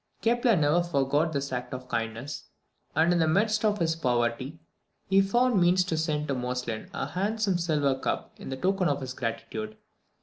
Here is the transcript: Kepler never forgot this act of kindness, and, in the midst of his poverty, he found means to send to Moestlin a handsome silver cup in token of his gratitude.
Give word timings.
Kepler 0.23 0.55
never 0.55 0.81
forgot 0.81 1.31
this 1.31 1.53
act 1.53 1.75
of 1.75 1.87
kindness, 1.87 2.45
and, 2.95 3.13
in 3.13 3.19
the 3.19 3.27
midst 3.27 3.63
of 3.63 3.77
his 3.77 3.95
poverty, 3.95 4.59
he 5.05 5.21
found 5.21 5.61
means 5.61 5.83
to 5.83 5.95
send 5.95 6.27
to 6.27 6.33
Moestlin 6.33 6.89
a 6.91 7.05
handsome 7.05 7.59
silver 7.59 7.93
cup 7.93 8.33
in 8.39 8.49
token 8.59 8.87
of 8.89 9.01
his 9.01 9.13
gratitude. 9.13 9.77